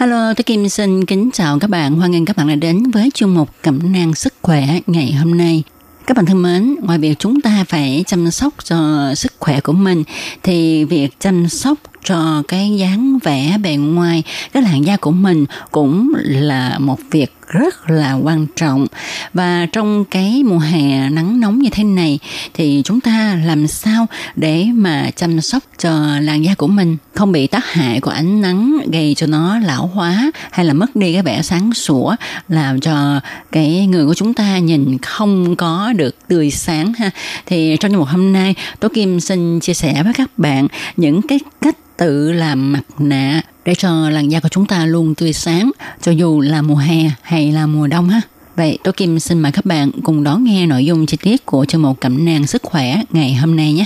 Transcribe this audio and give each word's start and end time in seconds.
Hello, 0.00 0.34
tôi 0.34 0.44
Kim 0.44 0.68
xin 0.68 1.04
kính 1.04 1.30
chào 1.32 1.58
các 1.58 1.70
bạn. 1.70 1.96
Hoan 1.96 2.10
nghênh 2.10 2.24
các 2.24 2.36
bạn 2.36 2.48
đã 2.48 2.54
đến 2.54 2.82
với 2.90 3.10
chương 3.14 3.34
mục 3.34 3.48
Cẩm 3.62 3.92
nang 3.92 4.14
sức 4.14 4.34
khỏe 4.42 4.66
ngày 4.86 5.12
hôm 5.12 5.36
nay. 5.36 5.62
Các 6.06 6.16
bạn 6.16 6.26
thân 6.26 6.42
mến, 6.42 6.76
ngoài 6.82 6.98
việc 6.98 7.18
chúng 7.18 7.40
ta 7.40 7.64
phải 7.68 8.04
chăm 8.06 8.30
sóc 8.30 8.54
cho 8.64 9.10
sức 9.14 9.32
khỏe 9.38 9.60
của 9.60 9.72
mình 9.72 10.04
thì 10.42 10.84
việc 10.84 11.08
chăm 11.20 11.48
sóc 11.48 11.78
cho 12.04 12.42
cái 12.48 12.76
dáng 12.76 13.18
vẻ 13.22 13.58
bề 13.62 13.76
ngoài, 13.76 14.22
cái 14.52 14.62
làn 14.62 14.86
da 14.86 14.96
của 14.96 15.10
mình 15.10 15.44
cũng 15.70 16.12
là 16.16 16.78
một 16.78 16.98
việc 17.10 17.32
rất 17.50 17.90
là 17.90 18.14
quan 18.14 18.46
trọng. 18.56 18.86
Và 19.34 19.66
trong 19.72 20.04
cái 20.04 20.42
mùa 20.44 20.58
hè 20.58 21.10
nắng 21.10 21.40
nóng 21.40 21.58
như 21.58 21.70
thế 21.72 21.84
này, 21.84 22.18
thì 22.54 22.82
chúng 22.84 23.00
ta 23.00 23.38
làm 23.44 23.66
sao 23.66 24.06
để 24.36 24.66
mà 24.74 25.10
chăm 25.16 25.40
sóc 25.40 25.62
cho 25.78 25.90
làn 26.20 26.44
da 26.44 26.54
của 26.54 26.66
mình? 26.66 26.96
Không 27.14 27.32
bị 27.32 27.46
tác 27.46 27.72
hại 27.72 28.00
của 28.00 28.10
ánh 28.10 28.40
nắng 28.40 28.78
gây 28.92 29.14
cho 29.14 29.26
nó 29.26 29.58
lão 29.58 29.86
hóa 29.86 30.30
hay 30.50 30.66
là 30.66 30.72
mất 30.72 30.96
đi 30.96 31.12
cái 31.12 31.22
vẻ 31.22 31.42
sáng 31.42 31.74
sủa, 31.74 32.14
làm 32.48 32.80
cho 32.80 33.20
cái 33.52 33.86
người 33.86 34.06
của 34.06 34.14
chúng 34.14 34.34
ta 34.34 34.58
nhìn 34.58 34.98
không 34.98 35.56
có 35.56 35.92
được 35.96 36.28
tươi 36.28 36.50
sáng 36.50 36.92
ha. 36.92 37.10
Thì 37.46 37.76
trong 37.80 37.92
một 37.92 38.08
hôm 38.08 38.32
nay, 38.32 38.54
Tố 38.80 38.88
Kim 38.88 39.20
xin 39.20 39.60
chia 39.60 39.74
sẻ 39.74 40.02
với 40.02 40.12
các 40.12 40.38
bạn 40.38 40.68
những 40.96 41.22
cái 41.22 41.40
cách 41.60 41.76
tự 41.96 42.32
làm 42.32 42.72
mặt 42.72 42.82
nạ 42.98 43.42
để 43.70 43.74
cho 43.74 44.10
làn 44.10 44.28
da 44.28 44.40
của 44.40 44.48
chúng 44.48 44.66
ta 44.66 44.86
luôn 44.86 45.14
tươi 45.14 45.32
sáng 45.32 45.70
cho 46.02 46.12
dù 46.12 46.40
là 46.40 46.62
mùa 46.62 46.76
hè 46.76 47.10
hay 47.22 47.52
là 47.52 47.66
mùa 47.66 47.86
đông 47.86 48.08
ha. 48.08 48.20
Vậy 48.56 48.78
Tố 48.84 48.92
Kim 48.92 49.18
xin 49.18 49.40
mời 49.40 49.52
các 49.52 49.66
bạn 49.66 49.90
cùng 50.02 50.24
đón 50.24 50.44
nghe 50.44 50.66
nội 50.66 50.84
dung 50.84 51.06
chi 51.06 51.16
tiết 51.22 51.46
của 51.46 51.64
chương 51.64 51.82
mục 51.82 52.00
cẩm 52.00 52.24
nang 52.24 52.46
sức 52.46 52.62
khỏe 52.62 53.02
ngày 53.10 53.34
hôm 53.34 53.56
nay 53.56 53.72
nhé. 53.72 53.84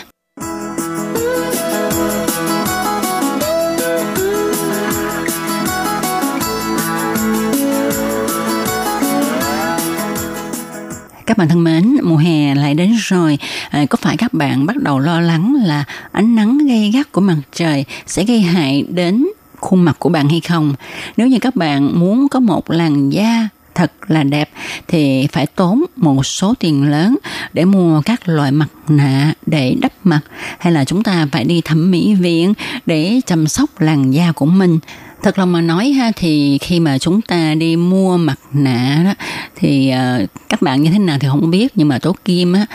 Các 11.27 11.39
bạn 11.39 11.49
thân 11.49 11.65
mến, 11.65 11.97
mùa 12.03 12.17
hè 12.17 12.55
lại 12.55 12.75
đến 12.75 12.95
rồi. 12.99 13.39
À, 13.71 13.87
có 13.91 13.97
phải 14.01 14.17
các 14.17 14.33
bạn 14.33 14.67
bắt 14.67 14.77
đầu 14.77 14.99
lo 14.99 15.21
lắng 15.21 15.57
là 15.65 15.85
ánh 16.13 16.35
nắng 16.35 16.59
gay 16.67 16.91
gắt 16.95 17.13
của 17.13 17.21
mặt 17.21 17.37
trời 17.53 17.85
sẽ 18.07 18.25
gây 18.25 18.41
hại 18.41 18.85
đến 18.89 19.25
khuôn 19.65 19.83
mặt 19.83 19.97
của 19.99 20.09
bạn 20.09 20.29
hay 20.29 20.41
không? 20.41 20.75
Nếu 21.17 21.27
như 21.27 21.39
các 21.39 21.57
bạn 21.57 22.01
muốn 22.01 22.29
có 22.29 22.41
một 22.41 22.71
làn 22.71 23.11
da 23.11 23.49
thật 23.75 23.93
là 24.09 24.23
đẹp 24.23 24.51
thì 24.89 25.27
phải 25.33 25.47
tốn 25.47 25.85
một 25.97 26.27
số 26.27 26.55
tiền 26.61 26.91
lớn 26.91 27.17
để 27.53 27.65
mua 27.65 28.01
các 28.01 28.29
loại 28.29 28.53
mặt 28.53 28.69
nạ 28.89 29.33
để 29.47 29.77
đắp 29.81 29.93
mặt 30.05 30.21
hay 30.59 30.73
là 30.73 30.85
chúng 30.85 31.03
ta 31.03 31.27
phải 31.33 31.45
đi 31.45 31.61
thẩm 31.61 31.91
mỹ 31.91 32.15
viện 32.15 32.55
để 32.87 33.21
chăm 33.27 33.47
sóc 33.47 33.81
làn 33.81 34.11
da 34.11 34.33
của 34.33 34.47
mình 34.47 34.79
thật 35.23 35.39
lòng 35.39 35.53
mà 35.53 35.61
nói 35.61 35.89
ha 35.89 36.13
thì 36.17 36.59
khi 36.59 36.81
mà 36.81 36.99
chúng 36.99 37.23
ta 37.23 37.55
đi 37.55 37.77
mua 37.77 38.17
mặt 38.17 38.39
nạ 38.53 39.03
đó 39.05 39.15
thì 39.57 39.93
uh, 40.23 40.31
các 40.49 40.63
bạn 40.63 40.83
như 40.83 40.91
thế 40.91 40.99
nào 40.99 41.19
thì 41.21 41.29
không 41.29 41.51
biết 41.51 41.73
nhưng 41.75 41.89
mà 41.89 41.99
tố 41.99 42.17
kim 42.25 42.53
á 42.53 42.67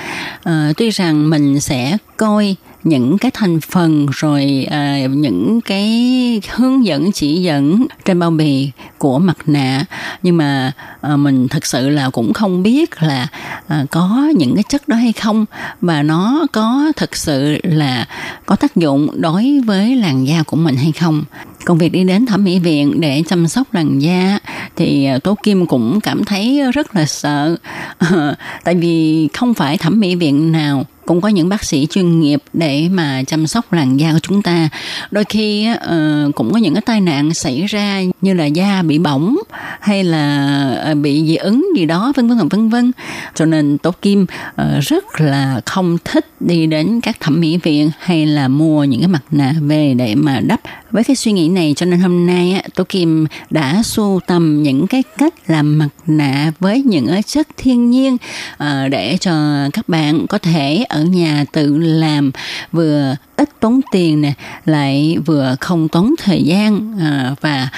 uh, 0.49 0.77
tuy 0.77 0.89
rằng 0.89 1.29
mình 1.29 1.59
sẽ 1.59 1.97
coi 2.17 2.55
những 2.83 3.17
cái 3.17 3.31
thành 3.33 3.61
phần 3.61 4.07
rồi 4.11 4.67
à, 4.69 5.05
những 5.05 5.61
cái 5.61 6.41
hướng 6.55 6.85
dẫn 6.85 7.11
chỉ 7.11 7.41
dẫn 7.41 7.85
trên 8.05 8.19
bao 8.19 8.31
bì 8.31 8.71
của 8.97 9.19
mặt 9.19 9.37
nạ. 9.45 9.85
Nhưng 10.23 10.37
mà 10.37 10.71
à, 11.01 11.15
mình 11.15 11.47
thật 11.47 11.65
sự 11.65 11.89
là 11.89 12.09
cũng 12.09 12.33
không 12.33 12.63
biết 12.63 13.03
là 13.03 13.27
à, 13.67 13.85
có 13.91 14.31
những 14.35 14.55
cái 14.55 14.63
chất 14.69 14.87
đó 14.87 14.95
hay 14.95 15.11
không. 15.11 15.45
Và 15.81 16.03
nó 16.03 16.47
có 16.51 16.91
thực 16.95 17.15
sự 17.15 17.57
là 17.63 18.05
có 18.45 18.55
tác 18.55 18.75
dụng 18.75 19.21
đối 19.21 19.61
với 19.65 19.95
làn 19.95 20.27
da 20.27 20.43
của 20.43 20.57
mình 20.57 20.75
hay 20.75 20.91
không. 20.91 21.23
Còn 21.65 21.77
việc 21.77 21.91
đi 21.91 22.03
đến 22.03 22.25
thẩm 22.25 22.43
mỹ 22.43 22.59
viện 22.59 23.01
để 23.01 23.23
chăm 23.27 23.47
sóc 23.47 23.73
làn 23.73 23.99
da 23.99 24.39
thì 24.75 25.05
à, 25.05 25.19
tố 25.19 25.35
kim 25.43 25.65
cũng 25.65 26.01
cảm 26.01 26.25
thấy 26.25 26.61
rất 26.73 26.95
là 26.95 27.05
sợ. 27.05 27.55
Tại 28.63 28.75
vì 28.75 29.27
không 29.33 29.53
phải 29.53 29.77
thẩm 29.77 29.99
mỹ 29.99 30.15
viện 30.15 30.51
nào 30.51 30.85
cũng 31.09 31.21
có 31.21 31.27
những 31.27 31.49
bác 31.49 31.63
sĩ 31.63 31.87
chuyên 31.89 32.19
nghiệp 32.19 32.39
để 32.53 32.87
mà 32.91 33.23
chăm 33.27 33.47
sóc 33.47 33.73
làn 33.73 33.97
da 33.97 34.13
của 34.13 34.19
chúng 34.19 34.41
ta. 34.41 34.69
Đôi 35.11 35.23
khi 35.23 35.67
uh, 35.73 36.35
cũng 36.35 36.53
có 36.53 36.59
những 36.59 36.73
cái 36.73 36.81
tai 36.85 37.01
nạn 37.01 37.33
xảy 37.33 37.65
ra 37.65 38.01
như 38.21 38.33
là 38.33 38.45
da 38.45 38.81
bị 38.81 38.99
bỏng 38.99 39.37
hay 39.79 40.03
là 40.03 40.45
ờ, 40.83 40.95
bị 40.95 41.25
dị 41.27 41.35
ứng 41.35 41.67
gì 41.75 41.85
đó, 41.85 42.13
vân 42.15 42.27
vân 42.27 42.47
vân 42.47 42.69
vân. 42.69 42.91
Cho 43.35 43.45
nên 43.45 43.77
tố 43.77 43.91
kim 44.01 44.25
ờ, 44.55 44.79
rất 44.79 45.21
là 45.21 45.61
không 45.65 45.97
thích 46.05 46.25
đi 46.39 46.65
đến 46.65 47.01
các 47.01 47.19
thẩm 47.19 47.39
mỹ 47.39 47.57
viện 47.57 47.91
hay 47.99 48.25
là 48.25 48.47
mua 48.47 48.83
những 48.83 48.99
cái 48.99 49.07
mặt 49.07 49.23
nạ 49.31 49.53
về 49.61 49.93
để 49.93 50.15
mà 50.15 50.39
đắp. 50.39 50.59
Với 50.91 51.03
cái 51.03 51.15
suy 51.15 51.31
nghĩ 51.31 51.49
này, 51.49 51.73
cho 51.77 51.85
nên 51.85 51.99
hôm 51.99 52.27
nay 52.27 52.63
Tố 52.75 52.83
Kim 52.89 53.25
đã 53.49 53.83
sưu 53.83 54.19
tầm 54.27 54.63
những 54.63 54.87
cái 54.87 55.03
cách 55.17 55.33
làm 55.47 55.79
mặt 55.79 55.89
nạ 56.07 56.51
với 56.59 56.81
những 56.81 57.23
chất 57.23 57.47
thiên 57.57 57.89
nhiên 57.89 58.17
ờ, 58.57 58.87
để 58.87 59.17
cho 59.21 59.67
các 59.73 59.89
bạn 59.89 60.27
có 60.27 60.37
thể 60.37 60.83
ở 60.89 61.03
nhà 61.03 61.45
tự 61.51 61.77
làm. 61.77 62.31
Vừa 62.71 63.15
ít 63.35 63.49
tốn 63.59 63.81
tiền 63.91 64.21
nè, 64.21 64.33
lại 64.65 65.17
vừa 65.25 65.55
không 65.59 65.87
tốn 65.87 66.15
thời 66.23 66.43
gian 66.43 66.93
và 67.41 67.69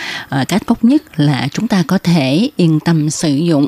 cách 0.47 0.61
tốt 0.65 0.83
nhất 0.83 1.19
là 1.19 1.47
chúng 1.51 1.67
ta 1.67 1.83
có 1.91 1.97
thể 1.97 2.49
yên 2.55 2.79
tâm 2.79 3.09
sử 3.09 3.35
dụng 3.35 3.67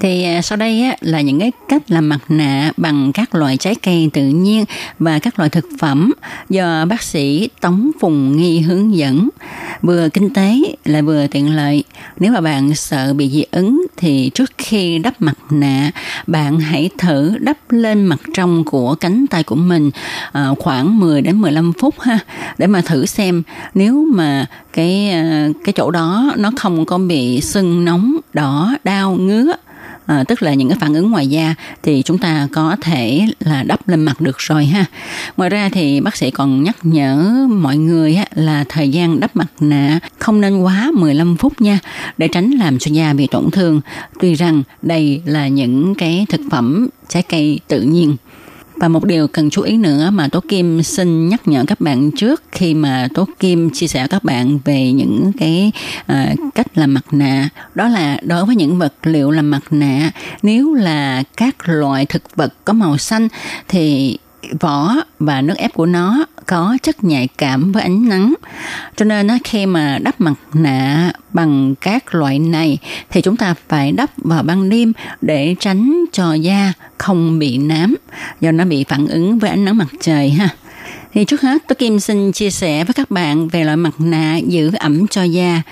thì 0.00 0.24
à, 0.24 0.42
sau 0.42 0.56
đây 0.56 0.82
á, 0.82 0.96
là 1.00 1.20
những 1.20 1.40
cái 1.40 1.52
cách 1.68 1.90
làm 1.90 2.08
mặt 2.08 2.20
nạ 2.28 2.72
bằng 2.76 3.12
các 3.12 3.34
loại 3.34 3.56
trái 3.56 3.74
cây 3.74 4.10
tự 4.12 4.22
nhiên 4.22 4.64
và 4.98 5.18
các 5.18 5.38
loại 5.38 5.50
thực 5.50 5.66
phẩm 5.78 6.12
do 6.50 6.84
bác 6.84 7.02
sĩ 7.02 7.48
Tống 7.60 7.90
Phùng 8.00 8.36
Nghi 8.36 8.60
hướng 8.60 8.96
dẫn. 8.96 9.28
Vừa 9.82 10.08
kinh 10.08 10.34
tế 10.34 10.58
lại 10.84 11.02
vừa 11.02 11.26
tiện 11.26 11.56
lợi. 11.56 11.84
Nếu 12.18 12.32
mà 12.32 12.40
bạn 12.40 12.74
sợ 12.74 13.14
bị 13.14 13.30
dị 13.30 13.44
ứng 13.50 13.86
thì 13.96 14.30
trước 14.34 14.52
khi 14.58 14.98
đắp 14.98 15.22
mặt 15.22 15.38
nạ, 15.50 15.90
bạn 16.26 16.60
hãy 16.60 16.90
thử 16.98 17.32
đắp 17.38 17.56
lên 17.70 18.06
mặt 18.06 18.20
trong 18.34 18.64
của 18.64 18.94
cánh 18.94 19.26
tay 19.26 19.42
của 19.42 19.54
mình 19.54 19.90
à, 20.32 20.48
khoảng 20.58 21.00
10 21.00 21.22
đến 21.22 21.40
15 21.40 21.72
phút 21.80 22.00
ha 22.00 22.18
để 22.58 22.66
mà 22.66 22.80
thử 22.80 23.06
xem 23.06 23.42
nếu 23.74 24.06
mà 24.14 24.46
cái 24.72 25.10
à, 25.10 25.48
cái 25.64 25.72
chỗ 25.72 25.90
đó 25.90 26.32
nó 26.36 26.50
không 26.56 26.86
có 26.86 26.98
bị 26.98 27.40
sưng 27.40 27.84
nóng 27.84 28.16
đỏ 28.32 28.76
đau 28.84 29.12
ngứa 29.14 29.52
à, 30.06 30.24
tức 30.28 30.42
là 30.42 30.54
những 30.54 30.68
cái 30.68 30.78
phản 30.80 30.94
ứng 30.94 31.10
ngoài 31.10 31.26
da 31.26 31.54
thì 31.82 32.02
chúng 32.02 32.18
ta 32.18 32.48
có 32.52 32.76
thể 32.80 33.26
là 33.40 33.62
đắp 33.62 33.88
lên 33.88 34.00
mặt 34.00 34.20
được 34.20 34.38
rồi 34.38 34.66
ha. 34.66 34.84
Ngoài 35.36 35.50
ra 35.50 35.68
thì 35.72 36.00
bác 36.00 36.16
sĩ 36.16 36.30
còn 36.30 36.62
nhắc 36.62 36.76
nhở 36.82 37.46
mọi 37.50 37.76
người 37.76 38.18
là 38.34 38.64
thời 38.68 38.88
gian 38.88 39.20
đắp 39.20 39.36
mặt 39.36 39.46
nạ 39.60 40.00
không 40.18 40.40
nên 40.40 40.62
quá 40.62 40.90
15 40.94 41.36
phút 41.36 41.60
nha 41.60 41.78
để 42.18 42.28
tránh 42.28 42.50
làm 42.50 42.78
cho 42.78 42.90
da 42.90 43.12
bị 43.12 43.26
tổn 43.26 43.50
thương. 43.50 43.80
Tuy 44.20 44.34
rằng 44.34 44.62
đây 44.82 45.22
là 45.24 45.48
những 45.48 45.94
cái 45.94 46.26
thực 46.28 46.40
phẩm 46.50 46.88
trái 47.08 47.22
cây 47.22 47.60
tự 47.68 47.80
nhiên 47.80 48.16
và 48.76 48.88
một 48.88 49.04
điều 49.04 49.28
cần 49.28 49.50
chú 49.50 49.62
ý 49.62 49.76
nữa 49.76 50.10
mà 50.12 50.28
Tố 50.28 50.40
Kim 50.48 50.82
xin 50.82 51.28
nhắc 51.28 51.48
nhở 51.48 51.64
các 51.66 51.80
bạn 51.80 52.10
trước 52.10 52.42
khi 52.52 52.74
mà 52.74 53.08
Tố 53.14 53.28
Kim 53.40 53.70
chia 53.70 53.86
sẻ 53.86 54.06
các 54.10 54.24
bạn 54.24 54.58
về 54.64 54.92
những 54.92 55.32
cái 55.38 55.72
uh, 56.12 56.54
cách 56.54 56.66
làm 56.78 56.94
mặt 56.94 57.04
nạ 57.10 57.48
đó 57.74 57.88
là 57.88 58.18
đối 58.22 58.44
với 58.44 58.56
những 58.56 58.78
vật 58.78 58.94
liệu 59.02 59.30
làm 59.30 59.50
mặt 59.50 59.62
nạ 59.70 60.10
nếu 60.42 60.74
là 60.74 61.22
các 61.36 61.56
loại 61.68 62.06
thực 62.06 62.36
vật 62.36 62.54
có 62.64 62.72
màu 62.72 62.98
xanh 62.98 63.28
thì 63.68 64.18
vỏ 64.60 64.94
và 65.18 65.40
nước 65.40 65.56
ép 65.56 65.72
của 65.72 65.86
nó 65.86 66.26
có 66.46 66.76
chất 66.82 67.04
nhạy 67.04 67.28
cảm 67.38 67.72
với 67.72 67.82
ánh 67.82 68.08
nắng. 68.08 68.34
Cho 68.96 69.04
nên 69.04 69.28
khi 69.44 69.66
mà 69.66 69.98
đắp 70.02 70.20
mặt 70.20 70.34
nạ 70.54 71.12
bằng 71.32 71.74
các 71.80 72.14
loại 72.14 72.38
này, 72.38 72.78
thì 73.10 73.20
chúng 73.20 73.36
ta 73.36 73.54
phải 73.68 73.92
đắp 73.92 74.10
vào 74.16 74.42
ban 74.42 74.68
đêm 74.68 74.92
để 75.20 75.54
tránh 75.60 76.04
cho 76.12 76.34
da 76.34 76.72
không 76.98 77.38
bị 77.38 77.58
nám, 77.58 77.96
do 78.40 78.50
nó 78.50 78.64
bị 78.64 78.84
phản 78.84 79.06
ứng 79.06 79.38
với 79.38 79.50
ánh 79.50 79.64
nắng 79.64 79.76
mặt 79.76 79.88
trời 80.00 80.30
ha. 80.30 80.48
Thì 81.12 81.24
trước 81.24 81.40
hết, 81.40 81.62
tôi 81.68 81.76
Kim 81.76 82.00
xin 82.00 82.32
chia 82.32 82.50
sẻ 82.50 82.84
với 82.84 82.94
các 82.94 83.10
bạn 83.10 83.48
về 83.48 83.64
loại 83.64 83.76
mặt 83.76 83.94
nạ 83.98 84.36
giữ 84.36 84.70
ẩm 84.78 85.06
cho 85.06 85.22
da. 85.22 85.62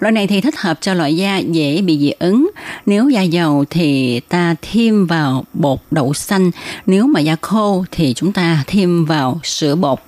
Loại 0.00 0.12
này 0.12 0.26
thì 0.26 0.40
thích 0.40 0.56
hợp 0.58 0.78
cho 0.80 0.94
loại 0.94 1.16
da 1.16 1.38
dễ 1.38 1.82
bị 1.82 1.98
dị 1.98 2.10
ứng. 2.18 2.50
Nếu 2.86 3.08
da 3.08 3.22
dầu 3.22 3.64
thì 3.70 4.20
ta 4.20 4.54
thêm 4.62 5.06
vào 5.06 5.44
bột 5.52 5.78
đậu 5.90 6.14
xanh. 6.14 6.50
Nếu 6.86 7.06
mà 7.06 7.20
da 7.20 7.36
khô 7.42 7.84
thì 7.90 8.14
chúng 8.14 8.32
ta 8.32 8.64
thêm 8.66 9.04
vào 9.04 9.40
sữa 9.44 9.74
bột. 9.74 9.98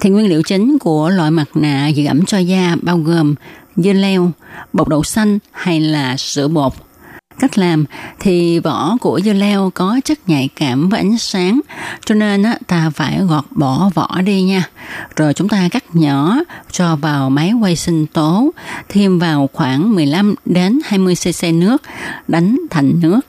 Thì 0.00 0.10
nguyên 0.10 0.28
liệu 0.28 0.42
chính 0.42 0.78
của 0.78 1.08
loại 1.08 1.30
mặt 1.30 1.48
nạ 1.54 1.88
giữ 1.88 2.06
ẩm 2.06 2.24
cho 2.24 2.38
da 2.38 2.76
bao 2.82 2.98
gồm 2.98 3.34
dưa 3.76 3.92
leo, 3.92 4.30
bột 4.72 4.88
đậu 4.88 5.02
xanh 5.02 5.38
hay 5.50 5.80
là 5.80 6.16
sữa 6.16 6.48
bột. 6.48 6.72
Cách 7.38 7.58
làm 7.58 7.84
thì 8.20 8.58
vỏ 8.58 8.96
của 9.00 9.20
dưa 9.24 9.32
leo 9.32 9.70
có 9.74 10.00
chất 10.04 10.28
nhạy 10.28 10.48
cảm 10.56 10.88
với 10.88 11.00
ánh 11.00 11.18
sáng 11.18 11.60
cho 12.04 12.14
nên 12.14 12.44
ta 12.66 12.90
phải 12.90 13.20
gọt 13.20 13.44
bỏ 13.50 13.90
vỏ 13.94 14.20
đi 14.24 14.42
nha. 14.42 14.68
Rồi 15.16 15.34
chúng 15.34 15.48
ta 15.48 15.68
cắt 15.70 15.84
nhỏ 15.92 16.36
cho 16.70 16.96
vào 16.96 17.30
máy 17.30 17.52
quay 17.52 17.76
sinh 17.76 18.06
tố, 18.06 18.50
thêm 18.88 19.18
vào 19.18 19.48
khoảng 19.52 19.94
15 19.94 20.34
đến 20.44 20.78
20 20.84 21.14
cc 21.14 21.44
nước, 21.54 21.82
đánh 22.28 22.58
thành 22.70 22.92
nước. 23.00 23.20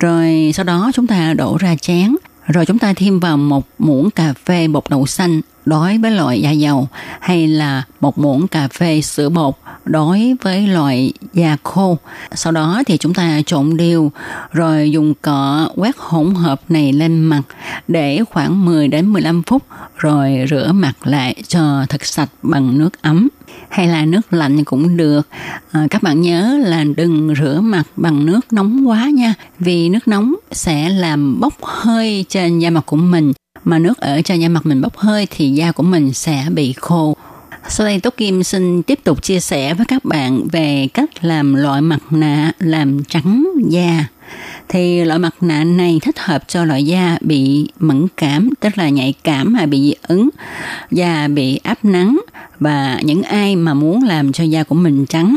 Rồi 0.00 0.52
sau 0.54 0.64
đó 0.64 0.90
chúng 0.94 1.06
ta 1.06 1.34
đổ 1.34 1.56
ra 1.60 1.76
chén, 1.76 2.16
rồi 2.46 2.66
chúng 2.66 2.78
ta 2.78 2.92
thêm 2.96 3.20
vào 3.20 3.36
một 3.36 3.66
muỗng 3.78 4.10
cà 4.10 4.34
phê 4.44 4.68
bột 4.68 4.84
đậu 4.90 5.06
xanh 5.06 5.40
đối 5.66 5.98
với 5.98 6.10
loại 6.10 6.40
da 6.40 6.50
dầu 6.50 6.88
hay 7.20 7.48
là 7.48 7.82
một 8.00 8.18
muỗng 8.18 8.48
cà 8.48 8.68
phê 8.68 9.00
sữa 9.00 9.28
bột 9.28 9.54
đối 9.86 10.36
với 10.42 10.66
loại 10.66 11.12
da 11.34 11.56
khô. 11.62 11.98
Sau 12.34 12.52
đó 12.52 12.82
thì 12.86 12.96
chúng 12.96 13.14
ta 13.14 13.40
trộn 13.46 13.76
đều 13.76 14.10
rồi 14.52 14.90
dùng 14.90 15.14
cọ 15.22 15.68
quét 15.76 15.96
hỗn 15.98 16.34
hợp 16.34 16.60
này 16.68 16.92
lên 16.92 17.20
mặt 17.20 17.42
để 17.88 18.20
khoảng 18.30 18.64
10 18.64 18.88
đến 18.88 19.12
15 19.12 19.42
phút 19.42 19.62
rồi 19.96 20.46
rửa 20.50 20.72
mặt 20.72 20.92
lại 21.04 21.34
cho 21.48 21.86
thật 21.88 22.04
sạch 22.04 22.28
bằng 22.42 22.78
nước 22.78 23.02
ấm 23.02 23.28
hay 23.68 23.88
là 23.88 24.04
nước 24.04 24.32
lạnh 24.32 24.64
cũng 24.64 24.96
được. 24.96 25.28
À, 25.70 25.86
các 25.90 26.02
bạn 26.02 26.20
nhớ 26.20 26.58
là 26.64 26.84
đừng 26.96 27.34
rửa 27.40 27.60
mặt 27.60 27.86
bằng 27.96 28.26
nước 28.26 28.52
nóng 28.52 28.88
quá 28.88 29.10
nha, 29.14 29.34
vì 29.58 29.88
nước 29.88 30.08
nóng 30.08 30.34
sẽ 30.52 30.88
làm 30.88 31.40
bốc 31.40 31.54
hơi 31.62 32.24
trên 32.28 32.58
da 32.58 32.70
mặt 32.70 32.86
của 32.86 32.96
mình 32.96 33.32
mà 33.64 33.78
nước 33.78 33.98
ở 33.98 34.22
trên 34.22 34.40
da 34.40 34.48
mặt 34.48 34.66
mình 34.66 34.80
bốc 34.80 34.96
hơi 34.96 35.26
thì 35.30 35.50
da 35.50 35.72
của 35.72 35.82
mình 35.82 36.12
sẽ 36.12 36.46
bị 36.50 36.72
khô. 36.72 37.16
Sau 37.68 37.86
đây 37.86 38.00
Tốt 38.00 38.14
Kim 38.16 38.42
xin 38.42 38.82
tiếp 38.82 38.98
tục 39.04 39.22
chia 39.22 39.40
sẻ 39.40 39.74
với 39.74 39.86
các 39.86 40.04
bạn 40.04 40.48
về 40.52 40.88
cách 40.94 41.10
làm 41.24 41.54
loại 41.54 41.80
mặt 41.80 42.00
nạ 42.10 42.52
làm 42.58 43.04
trắng 43.04 43.46
da. 43.68 44.06
Thì 44.68 45.04
loại 45.04 45.18
mặt 45.18 45.34
nạ 45.40 45.64
này 45.64 45.98
thích 46.02 46.18
hợp 46.18 46.42
cho 46.48 46.64
loại 46.64 46.84
da 46.84 47.18
bị 47.20 47.68
mẫn 47.78 48.06
cảm, 48.16 48.50
tức 48.60 48.78
là 48.78 48.88
nhạy 48.88 49.14
cảm 49.24 49.52
mà 49.52 49.66
bị 49.66 49.80
dị 49.80 49.94
ứng, 50.02 50.28
da 50.90 51.28
bị 51.28 51.56
áp 51.56 51.84
nắng 51.84 52.20
và 52.60 53.00
những 53.02 53.22
ai 53.22 53.56
mà 53.56 53.74
muốn 53.74 54.02
làm 54.02 54.32
cho 54.32 54.44
da 54.44 54.62
của 54.62 54.74
mình 54.74 55.06
trắng. 55.06 55.36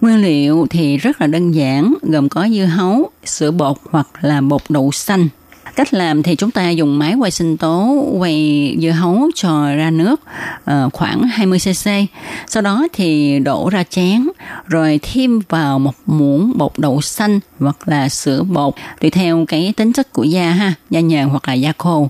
Nguyên 0.00 0.22
liệu 0.22 0.66
thì 0.70 0.96
rất 0.96 1.20
là 1.20 1.26
đơn 1.26 1.52
giản, 1.52 1.94
gồm 2.02 2.28
có 2.28 2.48
dưa 2.48 2.64
hấu, 2.64 3.10
sữa 3.24 3.50
bột 3.50 3.76
hoặc 3.90 4.08
là 4.20 4.40
bột 4.40 4.62
đậu 4.68 4.92
xanh. 4.92 5.28
Cách 5.74 5.94
làm 5.94 6.22
thì 6.22 6.36
chúng 6.36 6.50
ta 6.50 6.70
dùng 6.70 6.98
máy 6.98 7.14
quay 7.14 7.30
sinh 7.30 7.56
tố 7.56 8.04
quay 8.18 8.76
dưa 8.80 8.90
hấu 8.90 9.30
cho 9.34 9.74
ra 9.76 9.90
nước 9.90 10.20
ờ, 10.64 10.90
khoảng 10.92 11.22
20cc. 11.36 12.06
Sau 12.46 12.62
đó 12.62 12.86
thì 12.92 13.38
đổ 13.38 13.68
ra 13.72 13.84
chén 13.84 14.28
rồi 14.68 15.00
thêm 15.02 15.40
vào 15.48 15.78
một 15.78 15.94
muỗng 16.06 16.52
bột 16.58 16.72
đậu 16.78 17.00
xanh 17.00 17.40
hoặc 17.60 17.88
là 17.88 18.08
sữa 18.08 18.42
bột 18.42 18.74
tùy 19.00 19.10
theo 19.10 19.44
cái 19.48 19.74
tính 19.76 19.92
chất 19.92 20.12
của 20.12 20.24
da 20.24 20.50
ha, 20.50 20.74
da 20.90 21.00
nhàn 21.00 21.28
hoặc 21.28 21.48
là 21.48 21.54
da 21.54 21.72
khô. 21.78 22.08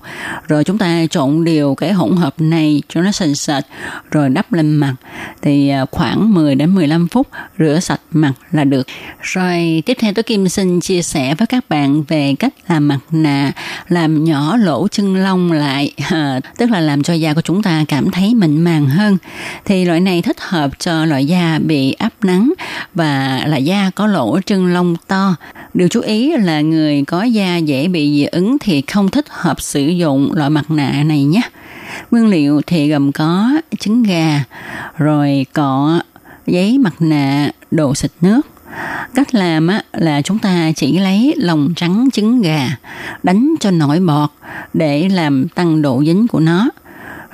Rồi 0.49 0.65
chúng 0.65 0.79
ta 0.79 1.07
trộn 1.11 1.45
đều 1.45 1.75
cái 1.75 1.93
hỗn 1.93 2.17
hợp 2.17 2.35
này 2.39 2.83
cho 2.89 3.03
nó 3.03 3.13
sền 3.13 3.35
sệt 3.35 3.65
rồi 4.11 4.29
đắp 4.29 4.53
lên 4.53 4.77
mặt 4.77 4.95
thì 5.43 5.69
à, 5.69 5.85
khoảng 5.91 6.35
10 6.35 6.55
đến 6.55 6.75
15 6.75 7.09
phút 7.09 7.29
rửa 7.59 7.79
sạch 7.81 8.01
mặt 8.11 8.33
là 8.53 8.65
được. 8.65 8.87
Rồi 9.21 9.83
tiếp 9.87 9.97
theo 10.01 10.13
tôi 10.13 10.23
Kim 10.23 10.49
xin 10.49 10.81
chia 10.81 11.03
sẻ 11.03 11.35
với 11.35 11.47
các 11.47 11.69
bạn 11.69 12.03
về 12.03 12.35
cách 12.39 12.55
làm 12.69 12.89
mặt 12.89 12.99
nạ 13.11 13.53
làm 13.89 14.25
nhỏ 14.25 14.57
lỗ 14.57 14.89
chân 14.89 15.17
lông 15.17 15.53
lại 15.53 15.93
à, 16.11 16.41
tức 16.59 16.71
là 16.71 16.81
làm 16.81 17.03
cho 17.03 17.15
da 17.15 17.35
của 17.35 17.41
chúng 17.41 17.63
ta 17.63 17.85
cảm 17.89 18.11
thấy 18.11 18.35
mịn 18.35 18.61
màng 18.61 18.87
hơn 18.87 19.17
thì 19.65 19.85
loại 19.85 20.01
này 20.01 20.23
thích 20.23 20.41
hợp 20.41 20.71
cho 20.79 21.05
loại 21.05 21.27
da 21.27 21.59
bị 21.59 21.93
áp 21.93 22.13
nắng 22.23 22.46
và 22.95 23.43
là 23.47 23.57
da 23.57 23.91
có 23.95 24.07
lỗ 24.07 24.41
chân 24.47 24.67
lông 24.75 24.97
to. 25.07 25.37
Điều 25.75 25.89
chú 25.89 26.01
ý 26.01 26.37
là 26.37 26.61
người 26.61 27.05
có 27.07 27.23
da 27.23 27.57
dễ 27.57 27.89
bị 27.89 28.11
dị 28.17 28.25
ứng 28.25 28.57
thì 28.59 28.83
không 28.83 29.09
thích 29.09 29.27
hợp 29.29 29.61
sử 29.61 29.87
dụng 29.87 30.33
loại 30.35 30.51
mặt 30.51 30.71
nạ 30.71 31.03
này 31.07 31.25
nhé. 31.25 31.43
Nguyên 32.11 32.27
liệu 32.27 32.61
thì 32.67 32.89
gồm 32.89 33.13
có 33.13 33.51
trứng 33.79 34.03
gà 34.03 34.43
rồi 34.99 35.47
cọ 35.53 36.01
giấy 36.47 36.79
mặt 36.79 36.95
nạ 37.01 37.51
đồ 37.71 37.95
xịt 37.95 38.11
nước. 38.21 38.41
Cách 39.15 39.35
làm 39.35 39.69
á, 39.69 39.83
là 39.93 40.23
chúng 40.23 40.39
ta 40.39 40.73
chỉ 40.77 40.99
lấy 40.99 41.35
lòng 41.37 41.73
trắng 41.77 42.09
trứng 42.13 42.43
gà, 42.43 42.69
đánh 43.23 43.55
cho 43.61 43.71
nổi 43.71 44.01
bọt 44.01 44.31
để 44.75 45.09
làm 45.09 45.49
tăng 45.49 45.83
độ 45.83 46.03
dính 46.07 46.29
của 46.29 46.41
nó. 46.41 46.69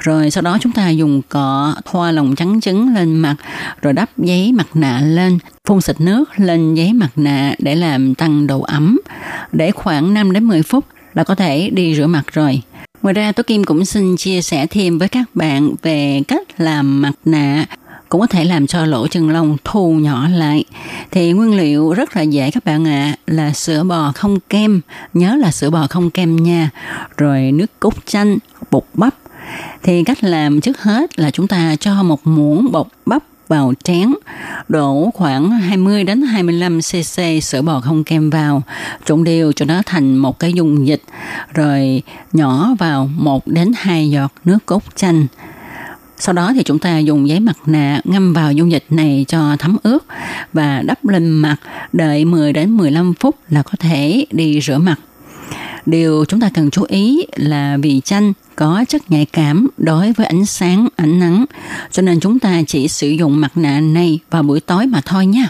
Rồi 0.02 0.31
sau 0.31 0.43
đó 0.43 0.58
chúng 0.60 0.72
ta 0.72 0.88
dùng 0.90 1.22
cọ 1.28 1.75
thoa 1.84 2.12
lòng 2.12 2.34
trắng 2.34 2.60
trứng 2.60 2.94
lên 2.94 3.16
mặt, 3.16 3.37
rồi 3.82 3.93
đắp 3.93 4.19
giấy 4.19 4.52
mặt 4.52 4.66
nạ 4.75 5.00
lên, 5.00 5.38
phun 5.69 5.81
xịt 5.81 6.00
nước 6.00 6.25
lên 6.37 6.75
giấy 6.75 6.93
mặt 6.93 7.10
nạ 7.16 7.54
để 7.58 7.75
làm 7.75 8.14
tăng 8.14 8.46
độ 8.46 8.60
ấm. 8.60 9.00
Để 9.52 9.70
khoảng 9.70 10.14
5 10.14 10.32
đến 10.32 10.44
10 10.44 10.62
phút 10.62 10.84
là 11.14 11.25
có 11.25 11.34
thể 11.34 11.70
đi 11.72 11.94
rửa 11.94 12.06
mặt 12.06 12.22
rồi. 12.32 12.62
Ngoài 13.02 13.14
ra, 13.14 13.32
Tố 13.32 13.43
Kim 13.43 13.64
cũng 13.64 13.84
xin 13.84 14.16
chia 14.16 14.43
sẻ 14.43 14.66
thêm 14.70 14.99
với 14.99 15.08
các 15.08 15.25
bạn 15.34 15.75
về 15.82 16.22
cách 16.28 16.60
làm 16.60 17.02
mặt 17.02 17.12
nạ 17.25 17.66
cũng 18.12 18.20
có 18.20 18.26
thể 18.26 18.44
làm 18.44 18.66
cho 18.66 18.87
lỗ 18.87 19.06
chân 19.06 19.31
lông 19.31 19.56
thu 19.64 19.93
nhỏ 19.93 20.28
lại. 20.28 20.64
Thì 21.10 21.32
nguyên 21.32 21.56
liệu 21.56 21.93
rất 21.93 22.16
là 22.16 22.22
dễ 22.22 22.50
các 22.50 22.64
bạn 22.64 22.87
ạ, 22.87 23.05
à, 23.05 23.16
là 23.26 23.52
sữa 23.52 23.84
bò 23.84 24.12
không 24.14 24.38
kem, 24.48 24.81
nhớ 25.14 25.37
là 25.37 25.50
sữa 25.50 25.70
bò 25.70 25.87
không 25.90 26.10
kem 26.10 26.37
nha, 26.37 26.70
rồi 27.16 27.52
nước 27.52 27.66
cốt 27.81 27.94
chanh, 28.06 28.38
bột 28.70 28.84
bắp. 28.94 29.14
Thì 29.82 30.05
cách 30.05 30.25
làm 30.25 30.61
trước 30.61 30.82
hết 30.82 31.19
là 31.19 31.31
chúng 31.31 31.49
ta 31.49 31.76
cho 31.81 32.02
một 32.02 32.26
muỗng 32.26 32.73
bột 32.73 32.87
bắp 33.06 33.23
vào 33.49 33.73
chén, 33.84 34.14
đổ 34.69 35.11
khoảng 35.14 35.50
20 35.50 36.05
đến 36.05 36.22
25 36.22 36.81
cc 36.81 37.43
sữa 37.43 37.62
bò 37.62 37.81
không 37.81 38.05
kem 38.05 38.31
vào, 38.31 38.62
trộn 39.05 39.24
đều 39.24 39.53
cho 39.53 39.65
nó 39.65 39.82
thành 39.86 40.17
một 40.17 40.39
cái 40.39 40.53
dung 40.53 40.86
dịch, 40.86 41.03
rồi 41.55 42.03
nhỏ 42.32 42.74
vào 42.79 43.10
1 43.17 43.46
đến 43.46 43.72
2 43.77 44.10
giọt 44.10 44.32
nước 44.44 44.58
cốt 44.67 44.82
chanh. 44.96 45.27
Sau 46.19 46.32
đó 46.32 46.53
thì 46.55 46.62
chúng 46.62 46.79
ta 46.79 46.98
dùng 46.98 47.29
giấy 47.29 47.41
mặt 47.41 47.56
nạ 47.67 48.01
ngâm 48.05 48.32
vào 48.32 48.53
dung 48.53 48.72
dịch 48.72 48.84
này 48.91 49.24
cho 49.29 49.56
thấm 49.58 49.77
ướt 49.82 50.05
và 50.53 50.82
đắp 50.86 51.06
lên 51.06 51.31
mặt 51.31 51.56
đợi 51.93 52.24
10 52.24 52.53
đến 52.53 52.70
15 52.70 53.15
phút 53.15 53.36
là 53.51 53.62
có 53.62 53.72
thể 53.79 54.27
đi 54.31 54.60
rửa 54.60 54.79
mặt. 54.79 54.96
Điều 55.86 56.24
chúng 56.24 56.40
ta 56.40 56.50
cần 56.54 56.70
chú 56.70 56.84
ý 56.88 57.26
là 57.36 57.76
vì 57.82 58.00
chanh 58.00 58.32
có 58.56 58.84
chất 58.88 59.10
nhạy 59.10 59.24
cảm 59.24 59.68
đối 59.78 60.12
với 60.12 60.26
ánh 60.26 60.46
sáng, 60.46 60.88
ánh 60.96 61.18
nắng, 61.18 61.44
cho 61.90 62.02
nên 62.02 62.20
chúng 62.20 62.38
ta 62.38 62.62
chỉ 62.66 62.88
sử 62.88 63.08
dụng 63.08 63.40
mặt 63.40 63.52
nạ 63.56 63.80
này 63.80 64.18
vào 64.30 64.42
buổi 64.42 64.60
tối 64.60 64.86
mà 64.86 65.00
thôi 65.04 65.26
nha. 65.26 65.48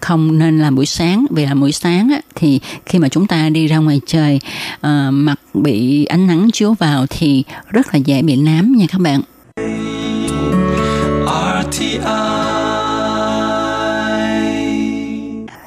Không 0.00 0.38
nên 0.38 0.58
làm 0.58 0.74
buổi 0.74 0.86
sáng 0.86 1.26
vì 1.30 1.46
là 1.46 1.54
buổi 1.54 1.72
sáng 1.72 2.08
á, 2.10 2.20
thì 2.34 2.60
khi 2.86 2.98
mà 2.98 3.08
chúng 3.08 3.26
ta 3.26 3.48
đi 3.48 3.66
ra 3.66 3.76
ngoài 3.76 4.00
trời 4.06 4.40
à, 4.80 5.10
mặt 5.10 5.40
bị 5.54 6.04
ánh 6.04 6.26
nắng 6.26 6.50
chiếu 6.52 6.74
vào 6.74 7.06
thì 7.10 7.44
rất 7.70 7.94
là 7.94 7.98
dễ 8.04 8.22
bị 8.22 8.36
nám 8.36 8.76
nha 8.76 8.86
các 8.88 9.00
bạn. 9.00 9.20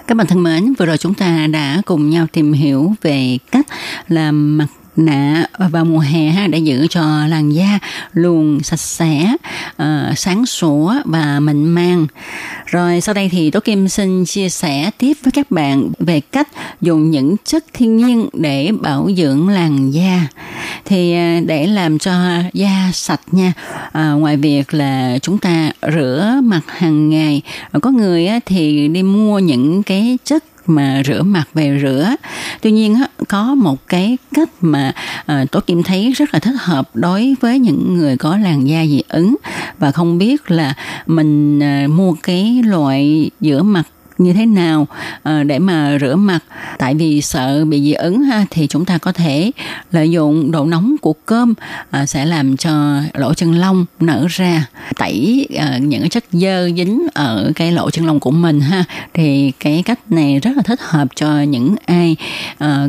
Các 0.08 0.16
bạn 0.16 0.28
thân 0.28 0.44
mến, 0.44 0.74
vừa 0.74 0.86
rồi 0.86 0.98
chúng 0.98 1.14
ta 1.14 1.48
đã 1.48 1.82
cùng 1.86 2.10
nhau 2.10 2.28
tìm 2.32 2.54
hiểu 2.54 2.94
về 3.02 3.38
cách 3.52 3.66
làm 4.08 4.58
mặt 4.58 4.68
nạ 4.96 5.46
vào 5.58 5.86
mùa 5.86 6.00
hè 6.00 6.30
ha 6.30 6.48
để 6.48 6.60
giữ 6.60 6.88
cho 6.90 7.28
làn 7.28 7.50
da 7.50 7.80
luôn 8.14 8.60
sạch 8.64 8.80
sẽ 8.80 9.36
uh, 9.84 10.18
sáng 10.18 10.46
sủa 10.46 10.94
và 11.06 11.40
mịn 11.40 11.66
màng 11.66 12.08
rồi 12.66 13.02
sau 13.02 13.14
đây 13.14 13.30
thì 13.30 13.52
Tố 13.52 13.60
Kim 13.60 13.88
xin 13.88 14.26
chia 14.26 14.50
sẻ 14.50 14.92
tiếp 14.98 15.14
với 15.24 15.32
các 15.32 15.52
bạn 15.52 15.90
về 16.00 16.20
cách 16.20 16.48
dùng 16.82 17.12
những 17.12 17.36
chất 17.46 17.66
thiên 17.74 17.98
nhiên 17.98 18.30
để 18.34 18.72
bảo 18.82 19.10
dưỡng 19.18 19.50
làn 19.50 19.92
da. 19.92 20.28
Thì 20.86 21.16
uh, 21.16 21.48
để 21.48 21.68
làm 21.68 22.00
cho 22.00 22.14
da 22.54 22.90
sạch 22.94 23.22
nha 23.32 23.54
à, 23.92 24.12
ngoài 24.12 24.38
việc 24.38 24.74
là 24.74 25.18
chúng 25.22 25.38
ta 25.38 25.72
rửa 25.94 26.40
mặt 26.44 26.62
hàng 26.68 27.10
ngày 27.10 27.42
có 27.82 27.92
người 27.92 28.30
thì 28.46 28.88
đi 28.88 29.04
mua 29.04 29.40
những 29.40 29.84
cái 29.84 30.18
chất 30.26 30.44
mà 30.70 31.02
rửa 31.06 31.22
mặt 31.22 31.44
về 31.54 31.80
rửa 31.82 32.16
tuy 32.62 32.72
nhiên 32.72 32.98
có 33.30 33.56
một 33.56 33.88
cái 33.88 34.18
cách 34.34 34.50
mà 34.62 34.92
ờ, 35.26 35.46
tổ 35.52 35.60
kim 35.60 35.84
thấy 35.84 36.12
rất 36.12 36.34
là 36.34 36.40
thích 36.40 36.56
hợp 36.60 36.90
đối 36.94 37.36
với 37.42 37.60
những 37.60 37.98
người 37.98 38.18
có 38.18 38.38
làn 38.38 38.68
da 38.68 38.86
dị 38.86 39.02
ứng. 39.08 39.36
Và 39.80 39.92
không 39.92 40.18
biết 40.18 40.52
là 40.52 40.74
mình 41.06 41.60
ờ, 41.60 41.88
mua 41.88 42.14
cái 42.24 42.62
loại 42.66 43.30
rửa 43.42 43.62
mặt 43.62 43.84
như 44.18 44.34
thế 44.34 44.46
nào 44.46 44.88
ờ, 45.24 45.44
để 45.44 45.60
mà 45.60 45.98
rửa 46.02 46.16
mặt. 46.16 46.40
Tại 46.78 46.96
vì 46.96 47.22
sợ 47.22 47.66
bị 47.66 47.82
dị 47.82 47.94
ứng 47.94 48.24
ha, 48.24 48.46
thì 48.50 48.68
chúng 48.68 48.86
ta 48.86 48.98
có 48.98 49.12
thể 49.12 49.52
lợi 49.92 50.12
dụng 50.12 50.52
độ 50.52 50.66
nóng 50.66 50.96
của 51.02 51.14
cơm 51.26 51.54
ờ, 51.92 52.06
sẽ 52.06 52.26
làm 52.26 52.58
cho 52.58 53.02
lỗ 53.14 53.34
chân 53.34 53.54
lông 53.54 53.86
nở 54.00 54.26
ra, 54.30 54.66
tẩy 54.98 55.48
ờ, 55.58 55.78
những 55.78 56.10
chất 56.10 56.24
dơ 56.32 56.70
dính 56.70 57.08
ở 57.14 57.52
cái 57.56 57.72
lỗ 57.72 57.90
chân 57.90 58.06
lông 58.06 58.20
của 58.20 58.32
mình 58.32 58.62
ha. 58.62 58.84
Thì 59.14 59.52
cái 59.60 59.84
cách 59.86 60.00
này 60.12 60.40
rất 60.40 60.52
là 60.56 60.62
thích 60.62 60.80
hợp 60.82 61.08
cho 61.16 61.42
những 61.42 61.76
ai 61.86 62.16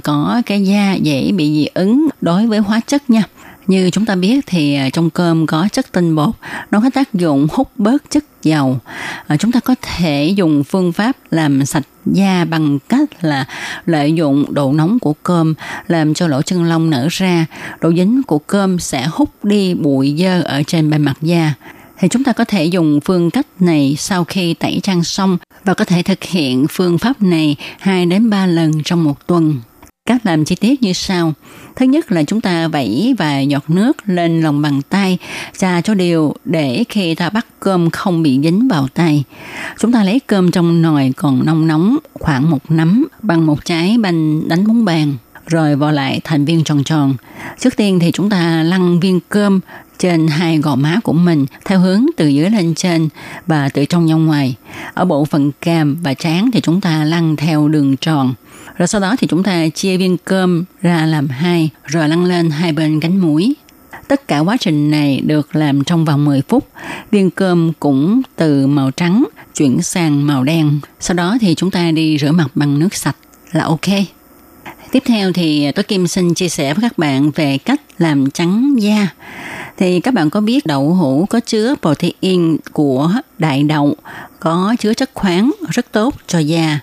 có 0.05 0.43
cái 0.47 0.63
da 0.65 0.95
dễ 0.95 1.33
bị 1.33 1.53
dị 1.53 1.67
ứng 1.75 2.09
đối 2.21 2.47
với 2.47 2.59
hóa 2.59 2.81
chất 2.87 3.11
nha 3.11 3.23
như 3.69 3.91
chúng 3.91 4.07
ta 4.07 4.15
biết 4.15 4.41
thì 4.47 4.75
à, 4.75 4.91
trong 4.93 5.11
cơm 5.11 5.47
có 5.47 5.69
chất 5.73 5.93
tinh 5.93 6.15
bột, 6.15 6.35
nó 6.71 6.81
có 6.81 6.91
tác 6.91 7.15
dụng 7.15 7.47
hút 7.51 7.69
bớt 7.77 8.11
chất 8.11 8.25
dầu. 8.43 8.79
À, 9.27 9.37
chúng 9.37 9.53
ta 9.53 9.61
có 9.61 9.75
thể 9.83 10.33
dùng 10.37 10.65
phương 10.65 10.93
pháp 10.93 11.17
làm 11.31 11.67
sạch 11.67 11.87
da 12.07 12.45
bằng 12.45 12.79
cách 12.89 13.25
là 13.25 13.45
lợi 13.87 14.13
dụng 14.13 14.55
độ 14.55 14.73
nóng 14.73 14.99
của 14.99 15.15
cơm 15.23 15.55
làm 15.87 16.15
cho 16.15 16.29
lỗ 16.29 16.43
chân 16.43 16.65
lông 16.65 16.91
nở 16.91 17.09
ra. 17.11 17.47
Độ 17.81 17.93
dính 17.93 18.23
của 18.23 18.39
cơm 18.39 18.79
sẽ 18.79 19.07
hút 19.07 19.45
đi 19.45 19.75
bụi 19.75 20.17
dơ 20.19 20.43
ở 20.43 20.63
trên 20.67 20.91
bề 20.91 20.99
mặt 20.99 21.17
da 21.23 21.55
thì 21.99 22.09
chúng 22.09 22.25
ta 22.25 22.33
có 22.33 22.45
thể 22.45 22.65
dùng 22.65 23.01
phương 23.05 23.31
cách 23.31 23.47
này 23.61 23.95
sau 23.99 24.25
khi 24.25 24.55
tẩy 24.55 24.81
trang 24.83 25.05
xong 25.05 25.39
và 25.65 25.75
có 25.75 25.85
thể 25.85 26.03
thực 26.03 26.25
hiện 26.25 26.67
phương 26.71 26.99
pháp 26.99 27.23
này 27.23 27.57
2 27.79 28.07
đến 28.07 28.31
3 28.31 28.47
lần 28.47 28.83
trong 28.85 29.05
một 29.05 29.27
tuần. 29.27 29.61
Cách 30.09 30.27
làm 30.27 30.45
chi 30.45 30.55
tiết 30.55 30.83
như 30.83 30.93
sau. 30.93 31.33
Thứ 31.77 31.87
nhất 31.87 32.12
là 32.12 32.23
chúng 32.23 32.41
ta 32.41 32.69
vẩy 32.69 33.15
vài 33.19 33.47
giọt 33.47 33.71
nước 33.71 33.97
lên 34.07 34.43
lòng 34.43 34.62
bàn 34.62 34.83
tay, 34.88 35.19
trà 35.59 35.81
cho 35.81 35.95
đều 35.95 36.35
để 36.45 36.85
khi 36.88 37.15
ta 37.15 37.31
bắt 37.31 37.47
cơm 37.61 37.91
không 37.91 38.23
bị 38.23 38.41
dính 38.43 38.69
vào 38.69 38.88
tay. 38.88 39.25
Chúng 39.79 39.93
ta 39.93 40.05
lấy 40.05 40.21
cơm 40.27 40.50
trong 40.50 40.83
nồi 40.83 41.12
còn 41.17 41.47
nóng 41.47 41.67
nóng 41.67 41.97
khoảng 42.12 42.50
một 42.50 42.71
nắm 42.71 43.07
bằng 43.23 43.47
một 43.47 43.65
trái 43.65 43.97
banh 44.00 44.49
đánh 44.49 44.67
bóng 44.67 44.85
bàn 44.85 45.15
rồi 45.47 45.77
vò 45.77 45.91
lại 45.91 46.21
thành 46.25 46.45
viên 46.45 46.65
tròn 46.65 46.85
tròn. 46.85 47.15
Trước 47.59 47.77
tiên 47.77 47.99
thì 47.99 48.11
chúng 48.12 48.31
ta 48.31 48.62
lăn 48.62 49.00
viên 49.00 49.21
cơm 49.29 49.61
trên 49.99 50.28
hai 50.28 50.59
gò 50.59 50.75
má 50.75 51.00
của 51.05 51.12
mình, 51.12 51.47
theo 51.64 51.78
hướng 51.78 52.07
từ 52.17 52.28
dưới 52.28 52.50
lên 52.50 52.75
trên 52.75 53.09
và 53.47 53.69
từ 53.69 53.85
trong 53.85 54.09
ra 54.09 54.14
ngoài. 54.14 54.55
Ở 54.95 55.05
bộ 55.05 55.25
phận 55.25 55.52
càm 55.61 55.97
và 56.02 56.14
trán 56.14 56.50
thì 56.52 56.61
chúng 56.61 56.81
ta 56.81 57.05
lăn 57.05 57.37
theo 57.37 57.69
đường 57.69 57.97
tròn. 57.97 58.35
Rồi 58.76 58.88
sau 58.88 59.00
đó 59.00 59.17
thì 59.19 59.26
chúng 59.26 59.43
ta 59.43 59.69
chia 59.69 59.97
viên 59.97 60.17
cơm 60.25 60.64
ra 60.83 61.07
làm 61.07 61.28
hai, 61.28 61.71
rồi 61.85 62.09
lăn 62.09 62.25
lên 62.25 62.50
hai 62.50 62.73
bên 62.73 63.00
cánh 63.00 63.19
mũi. 63.19 63.57
Tất 64.09 64.28
cả 64.28 64.38
quá 64.38 64.57
trình 64.61 64.90
này 64.90 65.21
được 65.26 65.57
làm 65.57 65.85
trong 65.85 66.05
vòng 66.05 66.25
10 66.25 66.43
phút. 66.49 66.69
Viên 67.11 67.31
cơm 67.31 67.73
cũng 67.81 68.23
từ 68.37 68.67
màu 68.67 68.90
trắng 68.90 69.25
chuyển 69.55 69.83
sang 69.83 70.26
màu 70.26 70.45
đen. 70.45 70.81
Sau 71.00 71.14
đó 71.14 71.37
thì 71.40 71.55
chúng 71.55 71.71
ta 71.71 71.90
đi 71.90 72.19
rửa 72.19 72.33
mặt 72.33 72.49
bằng 72.55 72.78
nước 72.78 72.95
sạch 72.95 73.17
là 73.52 73.64
ok. 73.64 73.88
Tiếp 74.93 75.02
theo 75.07 75.33
thì 75.33 75.73
tôi 75.73 75.83
Kim 75.83 76.07
xin 76.07 76.35
chia 76.35 76.49
sẻ 76.49 76.75
với 76.75 76.83
các 76.83 76.99
bạn 76.99 77.31
về 77.31 77.59
cách 77.59 77.81
làm 77.99 78.31
trắng 78.31 78.75
da. 78.78 79.09
Thì 79.79 80.01
các 80.01 80.15
bạn 80.15 80.31
có 80.31 80.41
biết 80.41 80.67
đậu 80.67 80.95
hũ 80.95 81.27
có 81.31 81.41
chứa 81.41 81.75
protein 81.83 82.57
của 82.73 83.13
đại 83.39 83.63
đậu, 83.63 83.97
có 84.41 84.77
chứa 84.79 84.95
chất 84.95 85.11
khoáng 85.15 85.51
rất 85.71 85.93
tốt 85.93 86.15
cho 86.27 86.39
da. 86.39 86.81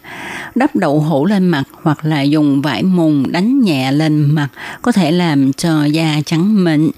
Đắp 0.55 0.75
đậu 0.75 0.99
hũ 0.99 1.25
lên 1.25 1.47
mặt 1.47 1.63
hoặc 1.81 2.05
là 2.05 2.21
dùng 2.21 2.61
vải 2.61 2.83
mùng 2.83 3.31
đánh 3.31 3.61
nhẹ 3.61 3.91
lên 3.91 4.31
mặt 4.31 4.47
có 4.81 4.91
thể 4.91 5.11
làm 5.11 5.53
cho 5.53 5.85
da 5.85 6.21
trắng 6.25 6.63
mịn. 6.63 6.89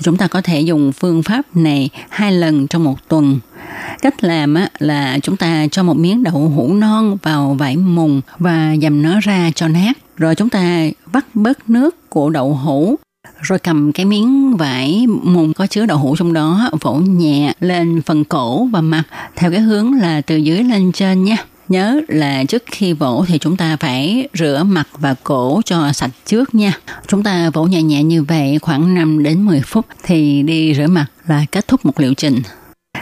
Chúng 0.00 0.16
ta 0.16 0.26
có 0.26 0.40
thể 0.40 0.60
dùng 0.60 0.92
phương 0.92 1.22
pháp 1.22 1.42
này 1.56 1.90
hai 2.08 2.32
lần 2.32 2.66
trong 2.66 2.84
một 2.84 3.08
tuần. 3.08 3.38
Cách 4.02 4.24
làm 4.24 4.54
là 4.78 5.18
chúng 5.22 5.36
ta 5.36 5.66
cho 5.70 5.82
một 5.82 5.96
miếng 5.96 6.22
đậu 6.22 6.48
hũ 6.48 6.74
non 6.74 7.16
vào 7.22 7.56
vải 7.58 7.76
mùng 7.76 8.20
và 8.38 8.74
dầm 8.82 9.02
nó 9.02 9.20
ra 9.20 9.50
cho 9.54 9.68
nát. 9.68 9.92
Rồi 10.16 10.34
chúng 10.34 10.48
ta 10.48 10.88
vắt 11.06 11.24
bớt 11.34 11.70
nước 11.70 12.10
của 12.10 12.30
đậu 12.30 12.54
hũ 12.54 12.96
rồi 13.40 13.58
cầm 13.58 13.92
cái 13.92 14.06
miếng 14.06 14.56
vải 14.56 15.06
mùng 15.06 15.54
có 15.54 15.66
chứa 15.66 15.86
đậu 15.86 15.98
hũ 15.98 16.16
trong 16.18 16.32
đó 16.32 16.70
vỗ 16.80 16.94
nhẹ 16.94 17.52
lên 17.60 18.02
phần 18.02 18.24
cổ 18.24 18.64
và 18.64 18.80
mặt 18.80 19.02
theo 19.36 19.50
cái 19.50 19.60
hướng 19.60 19.92
là 19.92 20.20
từ 20.20 20.36
dưới 20.36 20.64
lên 20.64 20.92
trên 20.92 21.24
nha 21.24 21.36
nhớ 21.68 22.00
là 22.08 22.44
trước 22.44 22.62
khi 22.66 22.92
vỗ 22.92 23.24
thì 23.28 23.38
chúng 23.38 23.56
ta 23.56 23.76
phải 23.76 24.28
rửa 24.34 24.62
mặt 24.66 24.88
và 24.98 25.14
cổ 25.24 25.60
cho 25.64 25.92
sạch 25.92 26.10
trước 26.26 26.54
nha. 26.54 26.72
Chúng 27.06 27.22
ta 27.22 27.50
vỗ 27.50 27.64
nhẹ 27.64 27.82
nhẹ 27.82 28.02
như 28.02 28.22
vậy 28.22 28.58
khoảng 28.62 28.94
5 28.94 29.22
đến 29.22 29.46
10 29.46 29.60
phút 29.60 29.86
thì 30.02 30.42
đi 30.42 30.74
rửa 30.74 30.86
mặt 30.86 31.06
là 31.26 31.44
kết 31.52 31.68
thúc 31.68 31.86
một 31.86 32.00
liệu 32.00 32.14
trình. 32.14 32.42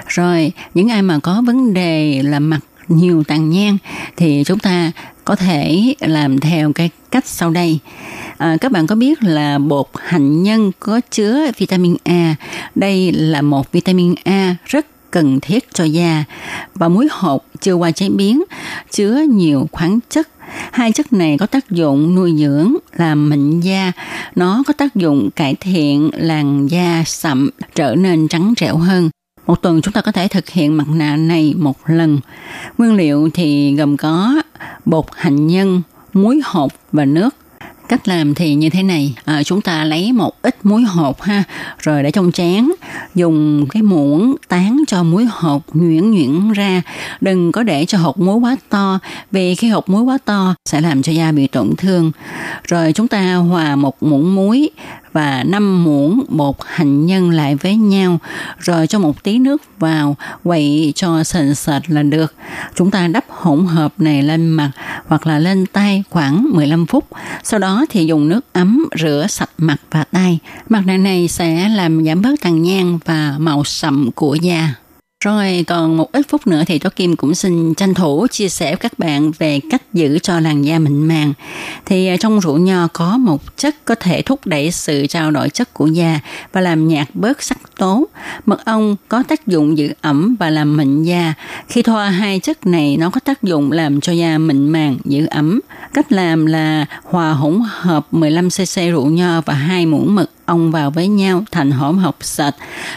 Rồi, 0.09 0.53
những 0.75 0.91
ai 0.91 1.03
mà 1.03 1.19
có 1.19 1.43
vấn 1.47 1.75
đề 1.75 2.23
là 2.23 2.39
mặt 2.39 2.61
nhiều 2.89 3.25
tàn 3.25 3.51
nhang 3.51 3.79
thì 4.17 4.43
chúng 4.47 4.59
ta 4.59 4.93
có 5.25 5.37
thể 5.37 5.95
làm 6.01 6.41
theo 6.41 6.73
cái 6.73 6.91
cách 7.11 7.27
sau 7.27 7.51
đây. 7.51 7.79
À, 8.39 8.57
các 8.61 8.73
bạn 8.73 8.87
có 8.87 8.95
biết 8.95 9.23
là 9.23 9.59
bột 9.59 9.87
hạnh 9.95 10.43
nhân 10.43 10.73
có 10.81 11.01
chứa 11.11 11.51
vitamin 11.59 11.97
A. 12.05 12.37
Đây 12.75 13.13
là 13.13 13.43
một 13.43 13.73
vitamin 13.73 14.15
A 14.25 14.57
rất 14.65 14.87
cần 15.11 15.41
thiết 15.41 15.75
cho 15.75 15.85
da 15.85 16.25
và 16.75 16.89
muối 16.89 17.09
hột 17.11 17.45
chưa 17.61 17.75
qua 17.75 17.91
chế 17.91 18.09
biến 18.09 18.43
chứa 18.91 19.21
nhiều 19.31 19.69
khoáng 19.73 19.99
chất 20.11 20.29
hai 20.73 20.93
chất 20.93 21.13
này 21.13 21.37
có 21.39 21.47
tác 21.47 21.71
dụng 21.71 22.15
nuôi 22.15 22.35
dưỡng 22.39 22.75
làm 22.97 23.31
mịn 23.31 23.61
da 23.61 23.93
nó 24.35 24.63
có 24.67 24.73
tác 24.73 24.95
dụng 24.95 25.31
cải 25.37 25.55
thiện 25.55 26.11
làn 26.13 26.67
da 26.67 27.03
sậm 27.07 27.51
trở 27.75 27.95
nên 27.95 28.29
trắng 28.29 28.55
trẻo 28.57 28.77
hơn 28.77 29.11
một 29.47 29.63
tuần 29.63 29.81
chúng 29.81 29.93
ta 29.93 30.01
có 30.01 30.13
thể 30.13 30.29
thực 30.29 30.49
hiện 30.49 30.77
mặt 30.77 30.89
nạ 30.89 31.17
này 31.17 31.55
một 31.57 31.77
lần. 31.87 32.21
Nguyên 32.79 32.95
liệu 32.95 33.31
thì 33.35 33.75
gồm 33.77 33.97
có 33.97 34.43
bột 34.85 35.05
hạnh 35.17 35.47
nhân, 35.47 35.83
muối 36.13 36.41
hột 36.45 36.73
và 36.93 37.05
nước. 37.05 37.35
Cách 37.89 38.09
làm 38.09 38.35
thì 38.35 38.55
như 38.55 38.71
thế 38.71 38.83
này, 38.83 39.15
à, 39.25 39.43
chúng 39.43 39.61
ta 39.61 39.85
lấy 39.85 40.13
một 40.13 40.43
ít 40.43 40.57
muối 40.63 40.83
hột 40.83 41.23
ha, 41.23 41.45
rồi 41.79 42.03
để 42.03 42.11
trong 42.11 42.33
chén, 42.33 42.69
dùng 43.15 43.67
cái 43.71 43.83
muỗng 43.83 44.37
tán 44.49 44.85
cho 44.87 45.03
muối 45.03 45.27
hột 45.31 45.63
nhuyễn 45.73 46.11
nhuyễn 46.11 46.53
ra, 46.53 46.83
đừng 47.21 47.53
có 47.53 47.63
để 47.63 47.85
cho 47.85 47.99
hột 47.99 48.19
muối 48.19 48.37
quá 48.37 48.57
to, 48.69 48.99
vì 49.31 49.55
khi 49.55 49.69
hột 49.69 49.89
muối 49.89 50.03
quá 50.03 50.19
to 50.25 50.55
sẽ 50.71 50.81
làm 50.81 51.03
cho 51.03 51.13
da 51.13 51.33
bị 51.33 51.47
tổn 51.47 51.77
thương. 51.77 52.13
Rồi 52.69 52.93
chúng 52.93 53.09
ta 53.09 53.35
hòa 53.35 53.77
một 53.77 54.03
muỗng 54.03 54.35
muối 54.35 54.71
và 55.15 55.45
5 55.45 55.85
muỗng 55.85 56.25
bột 56.29 56.57
hành 56.67 57.07
nhân 57.07 57.31
lại 57.31 57.55
với 57.55 57.77
nhau 57.77 58.19
rồi 58.59 58.87
cho 58.87 58.99
một 58.99 59.23
tí 59.23 59.39
nước 59.39 59.63
vào 59.79 60.17
quậy 60.45 60.93
cho 60.97 61.25
sền 61.25 61.55
sệt 61.55 61.91
là 61.91 62.03
được. 62.03 62.35
Chúng 62.75 62.91
ta 62.91 63.09
đắp 63.09 63.25
hỗn 63.29 63.67
hợp 63.67 63.93
này 63.99 64.23
lên 64.23 64.47
mặt 64.49 64.71
hoặc 65.07 65.27
là 65.27 65.39
lên 65.39 65.67
tay 65.67 66.05
khoảng 66.11 66.47
15 66.53 66.87
phút. 66.87 67.05
Sau 67.43 67.61
đó 67.61 67.85
thì 67.91 68.07
dùng 68.07 68.29
nước 68.29 68.41
ấm, 68.53 68.89
rửa 68.99 69.27
sạch 69.29 69.51
mặt 69.59 69.77
và 69.91 70.05
tay. 70.05 70.39
Mặt 70.69 70.83
nạ 70.87 70.97
này 70.97 71.29
sẽ 71.29 71.69
làm 71.69 72.05
giảm 72.05 72.23
bớt 72.23 72.41
tàn 72.41 72.63
nhang 72.63 72.99
và 73.05 73.35
màu 73.39 73.65
sậm 73.65 74.11
của 74.15 74.35
da. 74.35 74.75
Rồi 75.25 75.65
còn 75.67 75.97
một 75.97 76.13
ít 76.13 76.27
phút 76.29 76.47
nữa 76.47 76.63
thì 76.67 76.79
Tố 76.79 76.91
Kim 76.97 77.17
cũng 77.17 77.35
xin 77.35 77.75
tranh 77.75 77.95
thủ 77.95 78.27
chia 78.31 78.49
sẻ 78.49 78.71
với 78.71 78.77
các 78.77 78.99
bạn 78.99 79.31
về 79.39 79.61
cách 79.71 79.83
giữ 79.93 80.19
cho 80.19 80.41
làn 80.41 80.63
da 80.63 80.79
mịn 80.79 81.09
màng. 81.09 81.33
Thì 81.87 82.07
à, 82.07 82.17
trong 82.21 82.41
rượu 82.41 82.59
nho 82.59 82.89
có 82.93 83.19
một 83.19 83.57
chất 83.57 83.85
có 83.85 83.95
thể 83.95 84.23
thúc 84.23 84.47
đẩy 84.47 84.71
sự 84.71 85.07
trao 85.07 85.31
đổi 85.31 85.49
chất 85.49 85.75
của 85.75 85.87
da 85.87 86.21
và 86.53 86.61
làm 86.61 86.89
nhạt 86.89 87.09
bớt 87.15 87.43
sắc 87.43 87.59
tố. 87.77 88.09
Mật 88.47 88.65
ong 88.65 88.97
có 89.09 89.23
tác 89.29 89.47
dụng 89.47 89.79
giữ 89.79 89.93
ẩm 90.01 90.37
và 90.39 90.51
làm 90.51 90.77
mịn 90.77 91.03
da. 91.03 91.35
Khi 91.69 91.83
thoa 91.83 92.11
hai 92.11 92.41
chất 92.41 92.67
này 92.67 92.97
nó 92.97 93.11
có 93.11 93.21
tác 93.21 93.43
dụng 93.43 93.73
làm 93.73 94.01
cho 94.01 94.13
da 94.13 94.39
mịn 94.39 94.69
màng, 94.69 94.99
giữ 95.05 95.27
ẩm. 95.27 95.61
Cách 95.95 96.13
làm 96.13 96.47
là 96.47 96.87
hòa 97.05 97.33
hỗn 97.33 97.61
hợp 97.67 98.07
15cc 98.13 98.91
rượu 98.91 99.07
nho 99.07 99.41
và 99.41 99.55
hai 99.55 99.87
muỗng 99.87 100.15
mật 100.15 100.31
ong 100.47 100.71
vào 100.71 100.91
với 100.91 101.09
nhau 101.09 101.45
thành 101.51 101.71
hỗn 101.71 101.99
hợp 101.99 102.17
sạch 102.21 102.55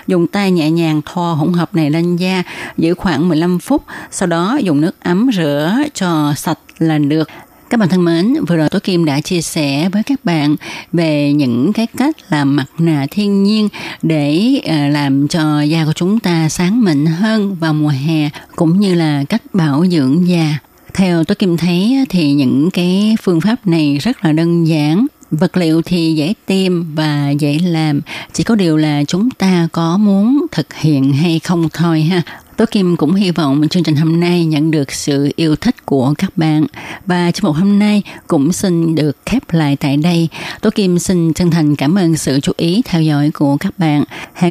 Dùng 0.07 0.27
tay 0.27 0.51
nhẹ 0.51 0.71
nhàng 0.71 1.01
thoa 1.05 1.33
hỗn 1.33 1.53
hợp 1.53 1.75
này 1.75 1.89
lên 1.89 2.15
da, 2.15 2.43
giữ 2.77 2.93
khoảng 2.93 3.29
15 3.29 3.59
phút, 3.59 3.83
sau 4.11 4.27
đó 4.27 4.59
dùng 4.61 4.81
nước 4.81 4.95
ấm 4.99 5.29
rửa 5.33 5.75
cho 5.93 6.33
sạch 6.35 6.59
là 6.79 6.97
được. 6.97 7.29
Các 7.69 7.79
bạn 7.79 7.89
thân 7.89 8.05
mến, 8.05 8.33
vừa 8.47 8.55
rồi 8.55 8.69
Tố 8.69 8.79
Kim 8.79 9.05
đã 9.05 9.21
chia 9.21 9.41
sẻ 9.41 9.89
với 9.89 10.03
các 10.03 10.25
bạn 10.25 10.55
về 10.93 11.33
những 11.33 11.73
cái 11.73 11.87
cách 11.97 12.15
làm 12.29 12.55
mặt 12.55 12.65
nạ 12.77 13.05
thiên 13.11 13.43
nhiên 13.43 13.69
để 14.01 14.59
ờ, 14.65 14.87
làm 14.87 15.27
cho 15.27 15.61
da 15.61 15.85
của 15.85 15.93
chúng 15.93 16.19
ta 16.19 16.49
sáng 16.49 16.83
mịn 16.83 17.05
hơn 17.05 17.55
vào 17.55 17.73
mùa 17.73 17.93
hè 18.07 18.29
cũng 18.55 18.79
như 18.79 18.95
là 18.95 19.23
cách 19.29 19.41
bảo 19.53 19.85
dưỡng 19.85 20.27
da. 20.27 20.59
Theo 20.97 21.23
tôi 21.23 21.35
Kim 21.35 21.57
thấy 21.57 22.05
thì 22.09 22.33
những 22.33 22.71
cái 22.71 23.15
phương 23.21 23.41
pháp 23.41 23.67
này 23.67 23.97
rất 23.97 24.25
là 24.25 24.31
đơn 24.31 24.67
giản 24.67 25.07
Vật 25.31 25.57
liệu 25.57 25.81
thì 25.81 26.13
dễ 26.13 26.33
tìm 26.45 26.95
và 26.95 27.29
dễ 27.29 27.59
làm, 27.63 28.01
chỉ 28.33 28.43
có 28.43 28.55
điều 28.55 28.77
là 28.77 29.03
chúng 29.03 29.29
ta 29.29 29.67
có 29.71 29.97
muốn 29.97 30.45
thực 30.51 30.73
hiện 30.73 31.13
hay 31.13 31.39
không 31.39 31.69
thôi 31.73 32.01
ha. 32.01 32.21
Tố 32.57 32.65
Kim 32.71 32.97
cũng 32.97 33.13
hy 33.13 33.31
vọng 33.31 33.67
chương 33.69 33.83
trình 33.83 33.95
hôm 33.95 34.19
nay 34.19 34.45
nhận 34.45 34.71
được 34.71 34.91
sự 34.91 35.31
yêu 35.35 35.55
thích 35.55 35.85
của 35.85 36.13
các 36.17 36.37
bạn 36.37 36.65
và 37.05 37.31
chương 37.31 37.45
mục 37.45 37.55
hôm 37.55 37.79
nay 37.79 38.01
cũng 38.27 38.53
xin 38.53 38.95
được 38.95 39.17
khép 39.25 39.53
lại 39.53 39.75
tại 39.75 39.97
đây. 39.97 40.27
Tố 40.61 40.69
Kim 40.69 40.99
xin 40.99 41.33
chân 41.33 41.51
thành 41.51 41.75
cảm 41.75 41.95
ơn 41.95 42.17
sự 42.17 42.39
chú 42.39 42.51
ý 42.57 42.81
theo 42.85 43.01
dõi 43.01 43.31
của 43.33 43.57
các 43.57 43.79
bạn. 43.79 44.03
Hẹn 44.33 44.45